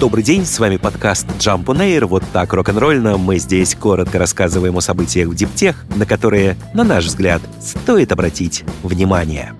Добрый 0.00 0.22
день, 0.22 0.46
с 0.46 0.60
вами 0.60 0.76
подкаст 0.76 1.26
Jump 1.40 1.64
on 1.64 1.78
Air. 1.78 2.06
Вот 2.06 2.22
так 2.32 2.52
рок-н-ролльно 2.52 3.16
мы 3.16 3.38
здесь 3.40 3.74
коротко 3.74 4.20
рассказываем 4.20 4.76
о 4.76 4.80
событиях 4.80 5.28
в 5.28 5.34
диптех, 5.34 5.84
на 5.96 6.06
которые, 6.06 6.56
на 6.72 6.84
наш 6.84 7.06
взгляд, 7.06 7.42
стоит 7.60 8.12
обратить 8.12 8.62
внимание. 8.84 9.54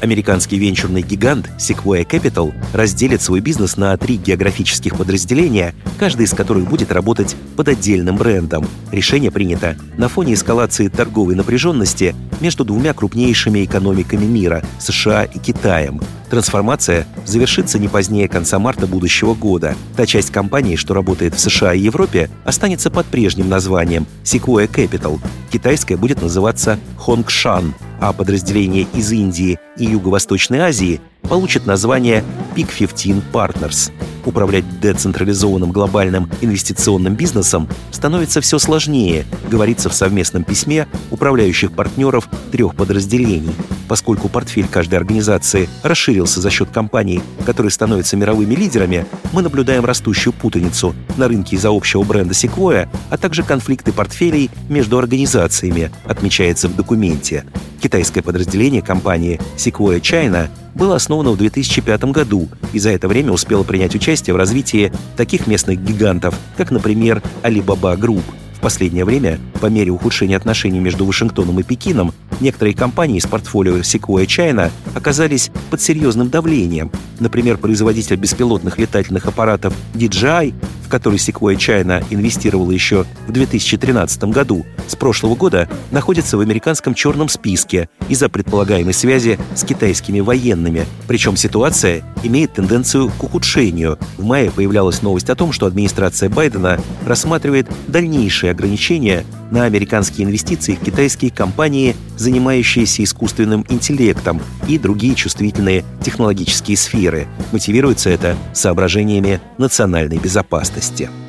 Американский 0.00 0.58
венчурный 0.58 1.02
гигант 1.02 1.50
Sequoia 1.58 2.08
Capital 2.08 2.54
разделит 2.72 3.20
свой 3.20 3.40
бизнес 3.40 3.76
на 3.76 3.94
три 3.98 4.16
географических 4.16 4.96
подразделения, 4.96 5.74
каждый 5.98 6.24
из 6.24 6.32
которых 6.32 6.70
будет 6.70 6.90
работать 6.90 7.36
под 7.54 7.68
отдельным 7.68 8.16
брендом. 8.16 8.66
Решение 8.92 9.30
принято 9.30 9.76
на 9.98 10.08
фоне 10.08 10.34
эскалации 10.34 10.88
торговой 10.88 11.34
напряженности 11.34 12.14
между 12.40 12.64
двумя 12.64 12.92
крупнейшими 12.92 13.64
экономиками 13.64 14.24
мира– 14.24 14.62
США 14.78 15.24
и 15.24 15.38
Китаем. 15.38 16.00
Трансформация 16.30 17.06
завершится 17.24 17.78
не 17.78 17.88
позднее 17.88 18.28
конца 18.28 18.58
марта 18.58 18.86
будущего 18.86 19.34
года. 19.34 19.74
Та 19.96 20.06
часть 20.06 20.30
компании, 20.30 20.76
что 20.76 20.94
работает 20.94 21.34
в 21.34 21.40
США 21.40 21.74
и 21.74 21.80
Европе, 21.80 22.30
останется 22.44 22.90
под 22.90 23.06
прежним 23.06 23.48
названием 23.48 24.06
Sequoia 24.24 24.68
Capital. 24.68 25.20
Китайская 25.50 25.96
будет 25.96 26.20
называться 26.20 26.78
Hongshan, 27.06 27.72
а 28.00 28.12
подразделение 28.12 28.86
из 28.94 29.10
Индии 29.12 29.58
и 29.76 29.86
Юго-Восточной 29.86 30.58
Азии 30.58 31.00
получит 31.22 31.66
название 31.66 32.22
Peak 32.54 32.68
15 32.76 33.24
Partners. 33.32 33.90
Управлять 34.28 34.78
децентрализованным 34.80 35.72
глобальным 35.72 36.30
инвестиционным 36.42 37.14
бизнесом 37.14 37.66
становится 37.90 38.42
все 38.42 38.58
сложнее, 38.58 39.24
говорится 39.50 39.88
в 39.88 39.94
совместном 39.94 40.44
письме 40.44 40.86
управляющих 41.10 41.72
партнеров 41.72 42.28
трех 42.52 42.74
подразделений. 42.74 43.54
Поскольку 43.88 44.28
портфель 44.28 44.68
каждой 44.68 44.96
организации 44.96 45.66
расширился 45.82 46.42
за 46.42 46.50
счет 46.50 46.68
компаний, 46.68 47.22
которые 47.46 47.72
становятся 47.72 48.18
мировыми 48.18 48.54
лидерами, 48.54 49.06
мы 49.32 49.40
наблюдаем 49.40 49.86
растущую 49.86 50.34
путаницу 50.34 50.94
на 51.16 51.26
рынке 51.26 51.56
из-за 51.56 51.70
общего 51.70 52.02
бренда 52.02 52.34
Sequoia, 52.34 52.86
а 53.08 53.16
также 53.16 53.42
конфликты 53.42 53.92
портфелей 53.94 54.50
между 54.68 54.98
организациями, 54.98 55.90
отмечается 56.04 56.68
в 56.68 56.76
документе. 56.76 57.46
Китайское 57.80 58.22
подразделение 58.22 58.82
компании 58.82 59.40
Sequoia 59.56 60.02
China 60.02 60.50
было 60.78 60.94
основано 60.94 61.32
в 61.32 61.36
2005 61.36 62.04
году 62.04 62.48
и 62.72 62.78
за 62.78 62.90
это 62.90 63.08
время 63.08 63.32
успело 63.32 63.64
принять 63.64 63.94
участие 63.94 64.34
в 64.34 64.36
развитии 64.36 64.92
таких 65.16 65.46
местных 65.46 65.82
гигантов, 65.82 66.34
как, 66.56 66.70
например, 66.70 67.22
Alibaba 67.42 67.98
Group. 67.98 68.22
В 68.54 68.60
последнее 68.60 69.04
время, 69.04 69.38
по 69.60 69.66
мере 69.66 69.92
ухудшения 69.92 70.36
отношений 70.36 70.80
между 70.80 71.04
Вашингтоном 71.04 71.60
и 71.60 71.62
Пекином, 71.62 72.12
некоторые 72.40 72.74
компании 72.74 73.18
из 73.18 73.26
портфолио 73.26 73.76
Sequoia 73.78 74.26
China 74.26 74.70
оказались 74.94 75.50
под 75.70 75.80
серьезным 75.80 76.28
давлением. 76.28 76.90
Например, 77.20 77.56
производитель 77.56 78.16
беспилотных 78.16 78.78
летательных 78.78 79.26
аппаратов 79.26 79.74
DJI 79.94 80.54
который 80.88 81.18
Sequoia 81.18 81.56
China 81.56 82.04
инвестировала 82.10 82.70
еще 82.70 83.04
в 83.26 83.32
2013 83.32 84.24
году, 84.24 84.66
с 84.86 84.96
прошлого 84.96 85.34
года 85.34 85.68
находится 85.90 86.36
в 86.36 86.40
американском 86.40 86.94
черном 86.94 87.28
списке 87.28 87.88
из-за 88.08 88.28
предполагаемой 88.28 88.94
связи 88.94 89.38
с 89.54 89.64
китайскими 89.64 90.20
военными. 90.20 90.86
Причем 91.06 91.36
ситуация 91.36 92.02
имеет 92.22 92.54
тенденцию 92.54 93.10
к 93.10 93.22
ухудшению. 93.22 93.98
В 94.16 94.24
мае 94.24 94.50
появлялась 94.50 95.02
новость 95.02 95.30
о 95.30 95.34
том, 95.34 95.52
что 95.52 95.66
администрация 95.66 96.28
Байдена 96.28 96.80
рассматривает 97.06 97.68
дальнейшие 97.86 98.50
ограничения 98.50 99.24
на 99.50 99.64
американские 99.64 100.26
инвестиции 100.26 100.74
в 100.74 100.80
китайские 100.80 101.30
компании, 101.30 101.96
занимающиеся 102.16 103.04
искусственным 103.04 103.64
интеллектом 103.68 104.42
и 104.66 104.78
другие 104.78 105.14
чувствительные 105.14 105.84
технологические 106.02 106.76
сферы. 106.76 107.26
Мотивируется 107.52 108.10
это 108.10 108.36
соображениями 108.52 109.40
национальной 109.56 110.18
безопасности 110.18 110.77
радости. 110.78 111.27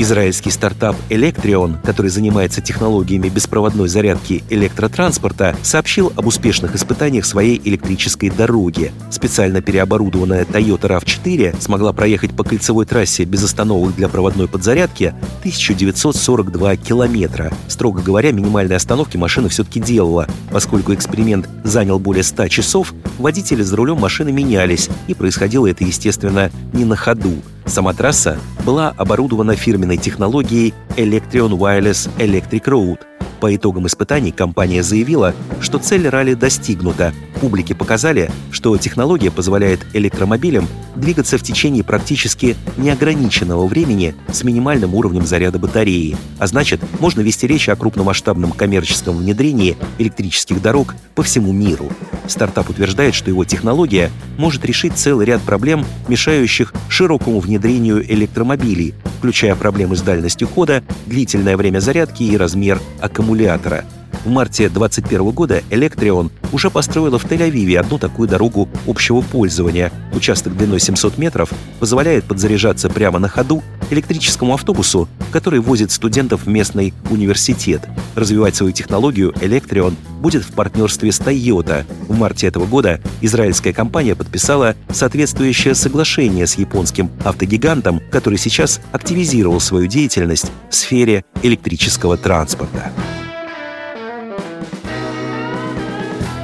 Израильский 0.00 0.52
стартап 0.52 0.94
Electrion, 1.10 1.76
который 1.84 2.08
занимается 2.08 2.60
технологиями 2.60 3.28
беспроводной 3.28 3.88
зарядки 3.88 4.44
электротранспорта, 4.48 5.56
сообщил 5.62 6.12
об 6.14 6.28
успешных 6.28 6.76
испытаниях 6.76 7.26
своей 7.26 7.60
электрической 7.64 8.30
дороги. 8.30 8.92
Специально 9.10 9.60
переоборудованная 9.60 10.44
Toyota 10.44 11.00
RAV4 11.00 11.60
смогла 11.60 11.92
проехать 11.92 12.30
по 12.36 12.44
кольцевой 12.44 12.86
трассе 12.86 13.24
без 13.24 13.42
остановок 13.42 13.96
для 13.96 14.08
проводной 14.08 14.46
подзарядки 14.46 15.14
1942 15.40 16.76
километра. 16.76 17.52
Строго 17.66 18.00
говоря, 18.00 18.30
минимальные 18.30 18.76
остановки 18.76 19.16
машина 19.16 19.48
все-таки 19.48 19.80
делала. 19.80 20.28
Поскольку 20.52 20.94
эксперимент 20.94 21.48
занял 21.64 21.98
более 21.98 22.22
100 22.22 22.46
часов, 22.48 22.94
водители 23.18 23.62
за 23.62 23.74
рулем 23.74 23.98
машины 23.98 24.30
менялись, 24.30 24.88
и 25.08 25.14
происходило 25.14 25.66
это, 25.66 25.82
естественно, 25.82 26.52
не 26.72 26.84
на 26.84 26.94
ходу. 26.94 27.34
Сама 27.68 27.92
трасса 27.92 28.38
была 28.64 28.94
оборудована 28.96 29.54
фирменной 29.54 29.98
технологией 29.98 30.72
Electrion 30.96 31.50
Wireless 31.50 32.08
Electric 32.18 32.64
Road. 32.64 33.00
По 33.40 33.54
итогам 33.54 33.86
испытаний 33.86 34.32
компания 34.32 34.82
заявила, 34.82 35.34
что 35.60 35.78
цель 35.78 36.08
ралли 36.08 36.34
достигнута. 36.34 37.12
Публике 37.40 37.74
показали, 37.74 38.32
что 38.50 38.76
технология 38.78 39.30
позволяет 39.30 39.86
электромобилям 39.92 40.66
двигаться 40.96 41.38
в 41.38 41.42
течение 41.42 41.84
практически 41.84 42.56
неограниченного 42.76 43.66
времени 43.68 44.16
с 44.32 44.42
минимальным 44.42 44.94
уровнем 44.94 45.24
заряда 45.24 45.60
батареи. 45.60 46.16
А 46.40 46.48
значит, 46.48 46.80
можно 46.98 47.20
вести 47.20 47.46
речь 47.46 47.68
о 47.68 47.76
крупномасштабном 47.76 48.50
коммерческом 48.50 49.18
внедрении 49.18 49.76
электрических 49.98 50.60
дорог 50.60 50.96
по 51.14 51.22
всему 51.22 51.52
миру. 51.52 51.90
Стартап 52.26 52.70
утверждает, 52.70 53.14
что 53.14 53.30
его 53.30 53.44
технология 53.44 54.10
может 54.36 54.64
решить 54.64 54.94
целый 54.96 55.26
ряд 55.26 55.40
проблем, 55.42 55.84
мешающих 56.08 56.72
широкому 56.98 57.38
внедрению 57.38 58.02
электромобилей, 58.12 58.92
включая 59.18 59.54
проблемы 59.54 59.94
с 59.94 60.02
дальностью 60.02 60.48
хода, 60.48 60.82
длительное 61.06 61.56
время 61.56 61.78
зарядки 61.78 62.24
и 62.24 62.36
размер 62.36 62.80
аккумулятора– 63.00 63.84
в 64.28 64.30
марте 64.30 64.68
2021 64.68 65.30
года 65.30 65.62
Electrion 65.70 66.30
уже 66.52 66.70
построила 66.70 67.18
в 67.18 67.24
Тель-Авиве 67.24 67.78
одну 67.78 67.98
такую 67.98 68.28
дорогу 68.28 68.68
общего 68.86 69.22
пользования. 69.22 69.90
Участок 70.12 70.54
длиной 70.54 70.80
700 70.80 71.16
метров 71.16 71.50
позволяет 71.80 72.24
подзаряжаться 72.24 72.90
прямо 72.90 73.18
на 73.18 73.28
ходу 73.28 73.62
электрическому 73.90 74.52
автобусу, 74.52 75.08
который 75.32 75.60
возит 75.60 75.90
студентов 75.90 76.44
в 76.44 76.48
местный 76.48 76.92
университет. 77.08 77.88
Развивать 78.16 78.54
свою 78.54 78.72
технологию 78.72 79.32
Electrion 79.32 79.94
будет 80.20 80.44
в 80.44 80.52
партнерстве 80.52 81.10
с 81.10 81.20
Toyota. 81.20 81.86
В 82.06 82.18
марте 82.18 82.48
этого 82.48 82.66
года 82.66 83.00
израильская 83.22 83.72
компания 83.72 84.14
подписала 84.14 84.76
соответствующее 84.90 85.74
соглашение 85.74 86.46
с 86.46 86.58
японским 86.58 87.10
автогигантом, 87.24 88.02
который 88.10 88.38
сейчас 88.38 88.80
активизировал 88.92 89.58
свою 89.58 89.86
деятельность 89.86 90.52
в 90.68 90.74
сфере 90.74 91.24
электрического 91.42 92.18
транспорта. 92.18 92.92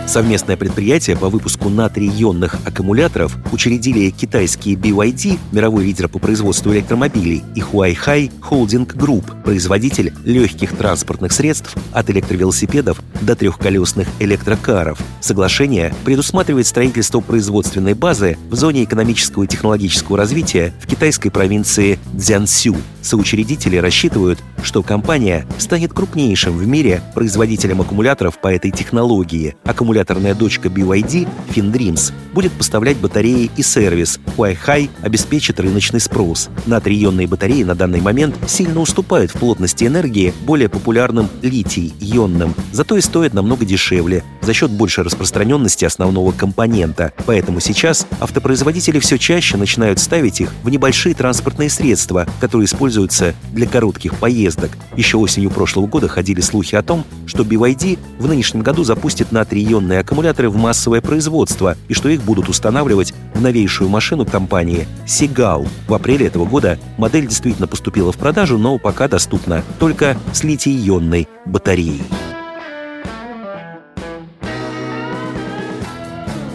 Совместное 0.07 0.57
предприятие 0.57 1.17
по 1.17 1.29
выпуску 1.29 1.71
натрий-ионных 1.71 2.57
аккумуляторов 2.67 3.37
учредили 3.53 4.11
китайские 4.11 4.77
BYD, 4.77 5.39
мировой 5.51 5.85
лидер 5.85 6.09
по 6.09 6.19
производству 6.19 6.73
электромобилей, 6.73 7.43
и 7.55 7.61
Huaihai 7.61 8.31
Holding 8.41 8.87
Group, 8.87 9.43
производитель 9.43 10.13
легких 10.25 10.77
транспортных 10.77 11.33
средств 11.33 11.75
от 11.93 12.11
электровелосипедов 12.11 13.01
до 13.25 13.35
трехколесных 13.35 14.09
электрокаров. 14.21 14.99
Соглашение 15.21 15.95
предусматривает 16.05 16.67
строительство 16.67 17.21
производственной 17.21 17.95
базы 17.95 18.37
в 18.51 18.55
зоне 18.55 18.85
экономического 18.85 19.45
и 19.45 19.47
технологического 19.47 20.19
развития 20.19 20.75
в 20.81 20.87
китайской 20.87 21.31
провинции 21.31 21.99
Цзянсю. 22.17 22.77
Соучредители 23.03 23.77
рассчитывают, 23.77 24.39
что 24.63 24.83
компания 24.83 25.47
станет 25.59 25.93
крупнейшим 25.93 26.57
в 26.57 26.67
мире 26.67 27.03
производителем 27.15 27.83
аккумуляторов 27.83 28.39
по 28.39 28.49
этой 28.49 28.71
технологии. 28.71 29.57
Аккумуляторная 29.65 30.35
дочка 30.35 30.69
BYD, 30.69 31.29
FinDreams, 31.55 32.13
будет 32.33 32.53
поставлять 32.53 32.97
батареи 32.97 33.51
и 33.57 33.63
сервис. 33.63 34.19
Huawei 34.37 34.89
обеспечит 35.03 35.61
рыночный 35.61 36.01
спрос. 36.01 36.49
Натрий-ионные 36.67 37.27
батареи 37.27 37.63
на 37.63 37.75
данный 37.75 38.01
момент 38.01 38.37
сильно 38.47 38.81
уступают 38.81 39.31
в 39.31 39.39
плотности 39.39 39.85
энергии 39.85 40.33
более 40.47 40.69
популярным 40.69 41.29
литий-ионным, 41.43 42.55
зато 42.73 42.97
и 42.97 43.01
стоят 43.15 43.33
намного 43.33 43.65
дешевле 43.65 44.25
за 44.43 44.53
счет 44.53 44.73
большей 44.73 45.05
распространенности 45.05 45.85
основного 45.85 46.33
компонента. 46.33 47.13
Поэтому 47.27 47.61
сейчас 47.61 48.09
автопроизводители 48.19 48.99
все 48.99 49.19
чаще 49.19 49.57
начинают 49.57 50.01
ставить 50.01 50.41
их 50.41 50.51
в 50.65 50.69
небольшие 50.69 51.15
транспортные 51.15 51.71
средства, 51.71 52.27
которые 52.41 52.65
используются 52.65 53.37
для 53.53 53.69
коротких 53.69 54.17
поездок. 54.17 54.73
Еще 54.97 55.17
осенью 55.17 55.51
прошлого 55.51 55.87
года 55.87 56.09
ходили 56.09 56.41
слухи 56.41 56.75
о 56.75 56.83
том, 56.83 57.05
что 57.27 57.45
BYD 57.45 58.01
в 58.19 58.27
нынешнем 58.27 58.63
году 58.63 58.83
запустит 58.83 59.31
натрий-ионные 59.31 60.01
аккумуляторы 60.01 60.51
в 60.51 60.57
массовое 60.57 61.01
производство 61.01 61.77
и 61.87 61.95
что 61.95 62.09
их 62.09 62.21
будут 62.21 62.49
устанавливать 62.49 63.15
в 63.33 63.41
новейшую 63.41 63.89
машину 63.89 64.27
компании 64.27 64.89
Seagull. 65.07 65.69
В 65.87 65.95
апреле 65.95 66.27
этого 66.27 66.47
года 66.47 66.81
модель 66.99 67.29
действительно 67.29 67.69
поступила 67.69 68.11
в 68.11 68.17
продажу, 68.17 68.59
но 68.59 68.77
пока 68.81 69.07
доступна 69.07 69.63
только 69.79 70.17
с 70.33 70.43
литий-ионной 70.43 71.29
батареей. 71.47 72.03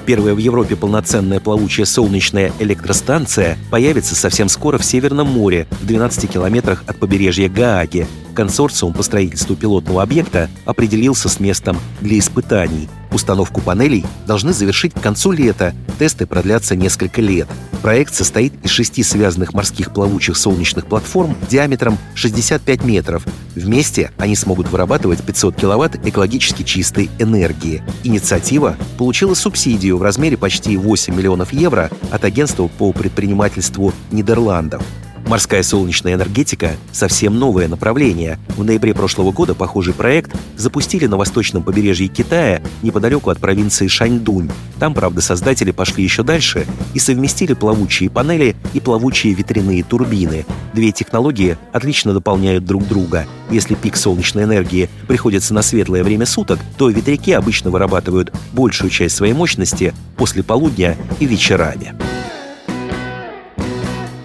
Первая 0.10 0.34
в 0.34 0.40
Европе 0.40 0.76
полноценная 0.76 1.40
плавучая 1.40 1.86
солнечная 1.86 2.52
электростанция 2.58 3.60
появится 3.70 4.16
совсем 4.16 4.50
скоро 4.50 4.80
в 4.80 4.84
Северном 4.84 5.28
море, 5.28 5.68
в 5.82 5.86
12 5.86 6.32
километрах 6.32 6.84
от 6.88 6.98
побережья 6.98 7.48
Гааги. 7.48 8.08
Консорциум 8.34 8.94
по 8.94 9.04
строительству 9.04 9.56
пилотного 9.56 10.02
объекта 10.02 10.50
определился 10.66 11.30
с 11.30 11.40
местом 11.40 11.78
для 12.02 12.18
испытаний. 12.18 12.90
Установку 13.12 13.62
панелей 13.62 14.06
должны 14.28 14.54
завершить 14.54 14.94
к 14.94 15.02
концу 15.02 15.32
лета. 15.32 15.74
Тесты 15.98 16.26
продлятся 16.26 16.76
несколько 16.76 17.22
лет. 17.22 17.48
Проект 17.82 18.14
состоит 18.14 18.54
из 18.64 18.72
шести 18.72 19.04
связанных 19.04 19.54
морских 19.54 19.94
плавучих 19.94 20.38
солнечных 20.38 20.86
платформ 20.86 21.36
диаметром 21.50 21.98
65 22.14 22.84
метров. 22.84 23.26
Вместе 23.56 24.12
они 24.18 24.36
смогут 24.36 24.70
вырабатывать 24.70 25.24
500 25.24 25.56
киловатт 25.56 26.06
экологически 26.06 26.64
чистой 26.64 27.10
энергии. 27.20 27.82
Инициатива 28.04 28.76
получила 28.98 29.34
субсидию 29.34 29.98
в 29.98 30.04
размере 30.04 30.38
почти 30.38 30.78
8 30.78 31.16
миллионов 31.16 31.54
евро 31.54 31.90
от 32.12 32.24
агентства 32.24 32.68
по 32.68 32.92
предпринимательству 32.92 33.94
Нидерландов. 34.12 34.84
Морская 35.30 35.62
солнечная 35.62 36.16
энергетика– 36.16 36.72
совсем 36.92 37.38
новое 37.38 37.68
направление. 37.68 38.40
В 38.58 38.64
ноябре 38.64 38.96
прошлого 38.96 39.32
года 39.32 39.54
похожий 39.54 39.94
проект 39.94 40.36
запустили 40.58 41.06
на 41.06 41.18
восточном 41.18 41.62
побережье 41.62 42.08
Китая, 42.08 42.64
неподалеку 42.82 43.30
от 43.30 43.38
провинции 43.38 43.86
Шаньдунь. 43.86 44.50
Там, 44.80 44.96
правда, 44.96 45.22
создатели 45.22 45.70
пошли 45.70 46.04
еще 46.04 46.24
дальше 46.24 46.66
и 46.96 47.00
совместили 47.00 47.54
плавучие 47.54 48.10
панели 48.10 48.56
и 48.74 48.80
плавучие 48.80 49.36
ветряные 49.36 49.84
турбины. 49.84 50.48
Две 50.74 50.92
технологии 50.92 51.60
отлично 51.74 52.12
дополняют 52.14 52.66
друг 52.66 52.88
друга. 52.88 53.28
Если 53.52 53.76
пик 53.76 53.98
солнечной 53.98 54.46
энергии 54.46 54.90
приходится 55.08 55.54
на 55.54 55.62
светлое 55.62 56.04
время 56.04 56.26
суток, 56.26 56.58
то 56.76 56.90
ветряки 56.90 57.34
обычно 57.34 57.70
вырабатывают 57.70 58.34
большую 58.52 58.90
часть 58.90 59.16
своей 59.16 59.34
мощности 59.34 59.94
после 60.18 60.42
полудня 60.42 60.98
и 61.20 61.28
вечерами. 61.28 61.94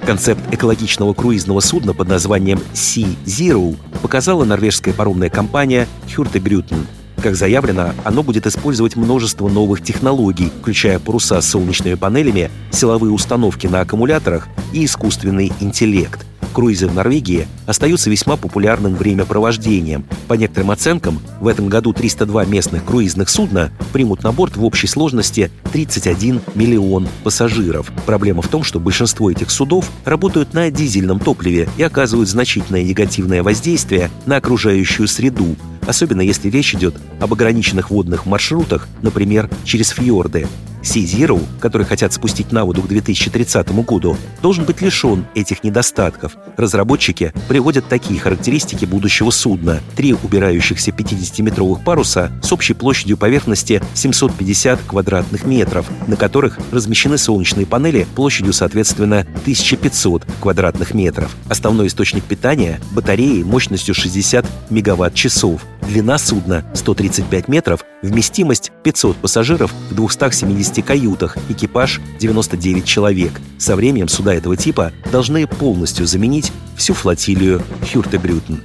Концепт 0.06 0.42
экологичного 0.52 1.14
круизного 1.14 1.60
судна 1.60 1.94
под 1.94 2.08
названием 2.08 2.60
Sea 2.74 3.16
Zero 3.24 3.74
показала 4.02 4.44
норвежская 4.44 4.92
паромная 4.92 5.30
компания 5.30 5.88
Hurtigruten. 6.06 6.84
Как 7.22 7.34
заявлено, 7.34 7.92
оно 8.04 8.22
будет 8.22 8.46
использовать 8.46 8.96
множество 8.96 9.48
новых 9.48 9.82
технологий, 9.82 10.52
включая 10.60 10.98
паруса 10.98 11.40
с 11.40 11.48
солнечными 11.48 11.94
панелями, 11.94 12.50
силовые 12.70 13.12
установки 13.12 13.66
на 13.66 13.80
аккумуляторах 13.80 14.48
и 14.74 14.84
искусственный 14.84 15.50
интеллект– 15.60 16.26
круизы 16.54 16.86
в 16.86 16.94
Норвегии 16.94 17.46
остаются 17.66 18.08
весьма 18.08 18.36
популярным 18.36 18.94
времяпровождением. 18.94 20.06
По 20.28 20.34
некоторым 20.34 20.70
оценкам, 20.70 21.20
в 21.40 21.48
этом 21.48 21.68
году 21.68 21.92
302 21.92 22.46
местных 22.46 22.84
круизных 22.86 23.28
судна 23.28 23.70
примут 23.92 24.22
на 24.22 24.32
борт 24.32 24.56
в 24.56 24.64
общей 24.64 24.86
сложности 24.86 25.50
31 25.72 26.40
миллион 26.54 27.08
пассажиров. 27.22 27.92
Проблема 28.06 28.40
в 28.40 28.48
том, 28.48 28.62
что 28.62 28.80
большинство 28.80 29.30
этих 29.30 29.50
судов 29.50 29.90
работают 30.06 30.54
на 30.54 30.70
дизельном 30.70 31.20
топливе 31.20 31.68
и 31.76 31.82
оказывают 31.82 32.30
значительное 32.30 32.82
негативное 32.82 33.42
воздействие 33.42 34.10
на 34.24 34.36
окружающую 34.36 35.08
среду, 35.08 35.56
особенно 35.86 36.22
если 36.22 36.48
речь 36.48 36.74
идет 36.74 36.94
об 37.20 37.32
ограниченных 37.32 37.90
водных 37.90 38.24
маршрутах, 38.24 38.88
например, 39.02 39.50
через 39.64 39.90
фьорды. 39.90 40.46
Zero, 40.84 41.42
который 41.60 41.86
хотят 41.86 42.12
спустить 42.12 42.52
на 42.52 42.64
воду 42.64 42.82
к 42.82 42.88
2030 42.88 43.68
году, 43.84 44.16
должен 44.42 44.64
быть 44.64 44.80
лишен 44.80 45.26
этих 45.34 45.64
недостатков. 45.64 46.36
Разработчики 46.56 47.32
приводят 47.48 47.88
такие 47.88 48.20
характеристики 48.20 48.84
будущего 48.84 49.30
судна. 49.30 49.80
Три 49.96 50.14
убирающихся 50.14 50.90
50-метровых 50.90 51.82
паруса 51.82 52.30
с 52.42 52.52
общей 52.52 52.74
площадью 52.74 53.16
поверхности 53.16 53.82
750 53.94 54.80
квадратных 54.86 55.44
метров, 55.44 55.86
на 56.06 56.16
которых 56.16 56.58
размещены 56.70 57.18
солнечные 57.18 57.66
панели 57.66 58.06
площадью, 58.14 58.52
соответственно, 58.52 59.20
1500 59.42 60.24
квадратных 60.40 60.94
метров. 60.94 61.34
Основной 61.48 61.88
источник 61.88 62.24
питания– 62.24 62.80
батареи 62.92 63.42
мощностью 63.42 63.94
60 63.94 64.46
мегаватт-часов. 64.70 65.62
Длина 65.86 66.16
судна 66.16 66.64
135 66.72 67.48
метров, 67.48 67.84
вместимость 68.00 68.72
500 68.84 69.16
пассажиров 69.18 69.72
в 69.90 69.94
270 69.94 70.84
каютах, 70.84 71.36
экипаж 71.50 72.00
99 72.18 72.84
человек. 72.86 73.32
Со 73.58 73.76
временем 73.76 74.08
суда 74.08 74.34
этого 74.34 74.56
типа 74.56 74.92
должны 75.12 75.46
полностью 75.46 76.06
заменить 76.06 76.52
всю 76.76 76.94
флотилию 76.94 77.62
Хюртебрютен. 77.92 78.62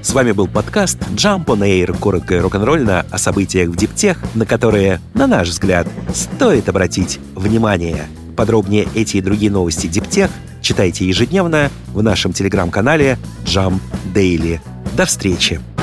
С 0.00 0.12
вами 0.12 0.30
был 0.30 0.46
подкаст 0.46 0.98
Jump 1.16 1.46
on 1.46 1.60
Air, 1.62 1.98
коротко 1.98 2.36
и 2.36 2.38
рок-н-ролльно 2.38 3.04
о 3.10 3.18
событиях 3.18 3.70
в 3.70 3.76
Диптех, 3.76 4.18
на 4.34 4.46
которые, 4.46 5.00
на 5.12 5.26
наш 5.26 5.48
взгляд, 5.48 5.88
стоит 6.14 6.68
обратить 6.68 7.18
внимание. 7.34 8.06
Подробнее 8.36 8.86
эти 8.94 9.16
и 9.16 9.20
другие 9.20 9.50
новости 9.50 9.88
Диптех– 9.88 10.30
читайте 10.64 11.06
ежедневно 11.06 11.70
в 11.88 12.02
нашем 12.02 12.32
телеграм-канале 12.32 13.18
Jump 13.44 13.78
Daily. 14.12 14.58
До 14.96 15.04
встречи! 15.04 15.73